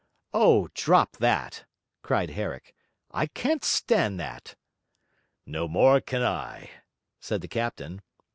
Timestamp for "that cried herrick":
1.17-2.73